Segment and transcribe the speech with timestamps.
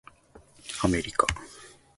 [0.83, 1.27] アメリカ